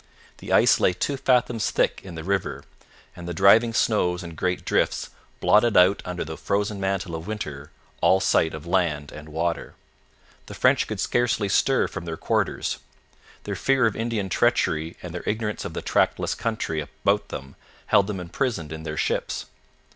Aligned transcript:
The 0.39 0.51
ice 0.51 0.79
lay 0.79 0.93
two 0.93 1.15
fathoms 1.15 1.69
thick 1.69 2.01
in 2.03 2.15
the 2.15 2.23
river, 2.23 2.63
and 3.15 3.27
the 3.27 3.35
driving 3.35 3.71
snows 3.71 4.23
and 4.23 4.35
great 4.35 4.65
drifts 4.65 5.11
blotted 5.39 5.77
out 5.77 6.01
under 6.03 6.25
the 6.25 6.37
frozen 6.37 6.79
mantle 6.79 7.13
of 7.13 7.27
winter 7.27 7.69
all 8.01 8.19
sight 8.19 8.55
of 8.55 8.65
land 8.65 9.11
and 9.11 9.29
water. 9.29 9.75
The 10.47 10.55
French 10.55 10.87
could 10.87 10.99
scarcely 10.99 11.49
stir 11.49 11.87
from 11.87 12.05
their 12.05 12.17
quarters. 12.17 12.79
Their 13.43 13.53
fear 13.55 13.85
of 13.85 13.95
Indian 13.95 14.29
treachery 14.29 14.97
and 15.03 15.13
their 15.13 15.21
ignorance 15.27 15.65
of 15.65 15.75
the 15.75 15.83
trackless 15.83 16.33
country 16.33 16.81
about 16.81 17.27
them 17.29 17.55
held 17.85 18.07
them 18.07 18.19
imprisoned 18.19 18.71
in 18.71 18.81
their 18.81 18.97
ships. 18.97 19.45